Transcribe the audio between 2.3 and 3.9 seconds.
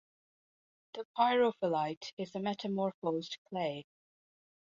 a metamorphosed clay.